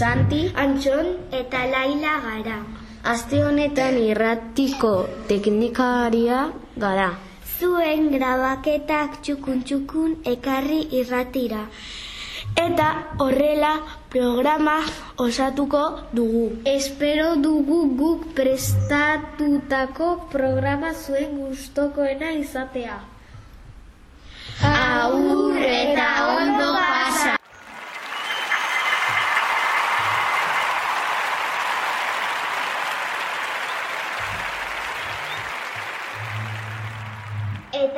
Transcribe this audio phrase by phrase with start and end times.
[0.00, 2.58] Santi, Antxon eta Laila gara.
[3.12, 4.92] aste honetan irratiko
[5.28, 6.38] teknikaria
[6.76, 7.10] gara.
[7.58, 11.66] Zuen grabaketak txukun-txukun ekarri irratira.
[12.64, 12.88] Eta
[13.18, 13.72] horrela
[14.08, 14.78] programa
[15.26, 16.46] osatuko dugu.
[16.64, 23.00] Espero dugu guk prestatutako programa zuen gustokoena izatea.
[24.62, 26.08] Aur eta
[26.38, 26.70] ondo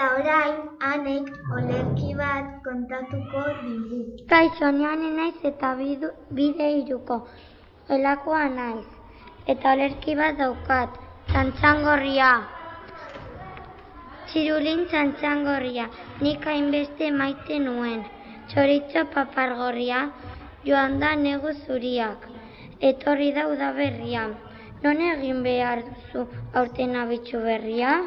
[0.03, 3.99] Eta orain, anek olerki bat kontatuko digu.
[4.33, 5.69] Kaixo, naiz eta
[6.39, 7.19] bide iruko.
[7.89, 8.89] Elakoa naiz.
[9.47, 10.97] Eta olerki bat daukat.
[11.29, 12.31] Txantxangorria.
[14.27, 15.87] Txirulin txantxangorria.
[16.21, 18.03] Nik hainbeste maite nuen.
[18.49, 20.01] Txoritxo papargorria.
[20.65, 22.27] Joan da negu zuriak.
[22.81, 24.27] Etorri da udaberria.
[24.83, 26.27] Non egin behar duzu
[26.59, 28.01] aurten abitxu berria?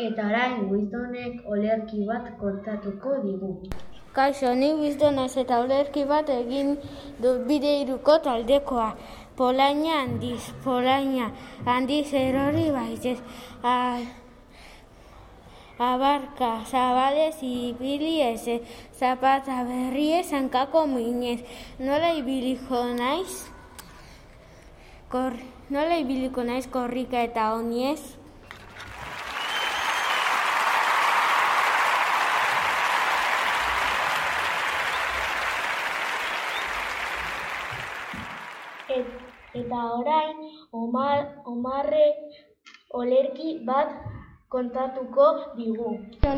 [0.00, 3.50] Eta orain Wisdonek olerki bat kontatuko digu.
[4.16, 4.70] Kaixo, ni
[5.16, 6.78] naiz eta olerki bat egin
[7.22, 8.94] du bide iruko taldekoa.
[9.36, 11.26] Polaina handiz, polaina
[11.66, 13.18] handiz erori baitez.
[13.62, 14.00] A,
[15.78, 18.60] abarka, zabalez, ibili ez,
[18.98, 21.40] zapata berriez, hankako minez.
[21.78, 23.50] Nola ibiliko naiz?
[25.12, 25.36] Kor,
[25.68, 28.19] nola ibiliko naiz korrika eta oniez?
[39.98, 40.36] Orain,
[40.72, 42.06] Omar, Omarre
[42.92, 43.88] olerki bat
[44.50, 45.26] kontatuko
[45.56, 45.90] digu.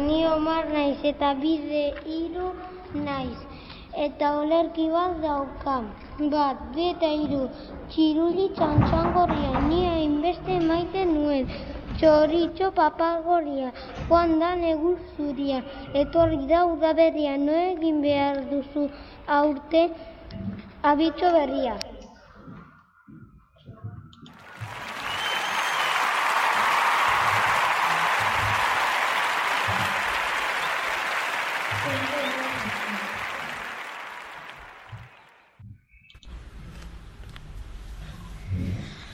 [0.07, 2.49] Ni omar naiz eta bide hiru
[3.07, 3.39] naiz.
[4.07, 5.87] Eta olerki bat daukam.
[6.35, 7.43] Bat, eta hiru.
[7.93, 9.63] Txiruli txantxangorria.
[9.69, 11.49] Ni hainbeste maite nuen.
[11.99, 13.73] Txoritxo papagoria.
[14.09, 15.63] Joan da negu zuria.
[16.05, 17.37] Etorri da udaberria.
[17.47, 18.89] No egin behar duzu
[19.41, 19.89] aurte
[20.93, 21.77] abitxo berria.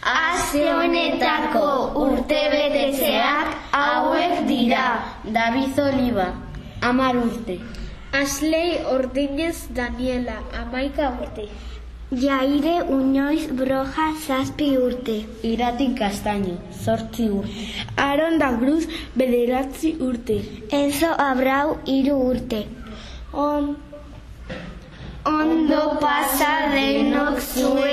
[0.08, 1.64] Aste honetako
[2.02, 4.84] urtebetetzeak hauek dira.
[5.24, 6.28] David Oliva,
[6.82, 7.58] amar urte.
[8.12, 11.48] Aslei Ordinez Daniela, amaika urte.
[12.10, 15.26] Jaire Uñoiz Broja zazpi urte.
[15.42, 17.50] Iratin Castaño, zortzi urte.
[17.96, 20.36] Aaron da Cruz bederatzi urte.
[20.70, 22.66] Enzo Abrau hiru urte.
[23.34, 23.76] On,
[25.26, 27.87] ondo pasa denok zuen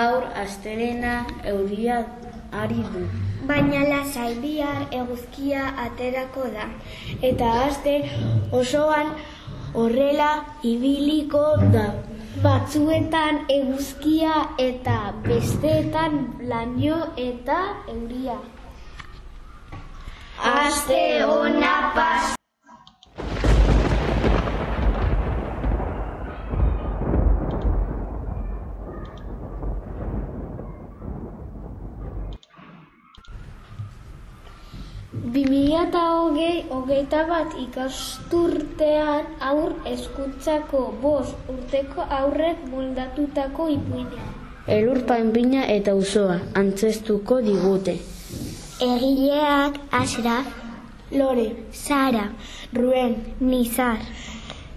[0.00, 1.14] Gaur astelena
[1.50, 1.96] euria
[2.60, 3.02] ari du.
[3.48, 6.68] Baina lasai bihar eguzkia aterako da.
[7.30, 7.94] Eta aste
[8.60, 9.12] osoan
[9.82, 10.30] horrela
[10.72, 11.44] ibiliko
[11.76, 11.84] da.
[12.46, 14.40] Batzuetan eguzkia
[14.70, 14.98] eta
[15.28, 16.18] besteetan
[16.54, 17.60] laino eta
[17.98, 18.40] euria.
[20.56, 21.00] Aste
[21.38, 22.36] ona pas.
[35.32, 44.28] Bi mila eta hogei, hogeita bat ikasturtean aur eskuntzako bost urteko aurrek moldatutako ipuina.
[44.68, 47.96] Elur panpina eta usoa antzestuko digute.
[48.80, 50.46] Egileak Ashraf,
[51.12, 52.28] Lore, Sara,
[52.72, 53.98] Ruen, Nizar,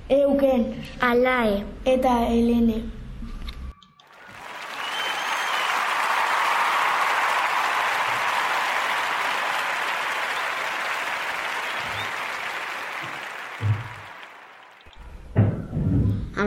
[0.09, 0.65] Euken,
[0.99, 3.02] Alae eta Helene.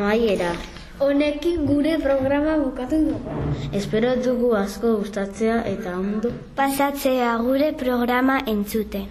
[0.06, 0.54] Amaiera,
[1.02, 3.30] Honekin gure programa bukatu dugu.
[3.72, 9.08] espero dugu asko gustatzea eta ondo Pasatzea gure programa entzuten.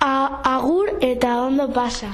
[0.00, 2.10] A agur eta ondo pasa.